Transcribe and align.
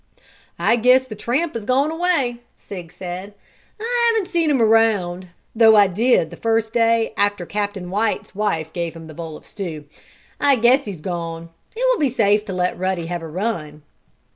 "I 0.57 0.77
guess 0.77 1.05
the 1.05 1.13
tramp 1.15 1.53
has 1.53 1.63
gone 1.63 1.91
away," 1.91 2.37
Sig 2.57 2.91
said. 2.91 3.35
"I 3.79 4.07
haven't 4.11 4.31
seen 4.31 4.49
him 4.49 4.59
around, 4.59 5.27
though 5.55 5.75
I 5.75 5.85
did 5.85 6.31
the 6.31 6.37
first 6.37 6.73
day 6.73 7.13
after 7.15 7.45
Captain 7.45 7.91
White's 7.91 8.33
wife 8.33 8.73
gave 8.73 8.95
him 8.95 9.05
the 9.05 9.13
bowl 9.13 9.37
of 9.37 9.45
stew. 9.45 9.85
I 10.39 10.55
guess 10.55 10.85
he's 10.85 11.01
gone. 11.01 11.49
It 11.75 11.83
will 11.87 11.99
be 11.99 12.09
safe 12.09 12.45
to 12.45 12.53
let 12.53 12.79
Ruddy 12.79 13.05
have 13.05 13.21
a 13.21 13.27
run." 13.27 13.83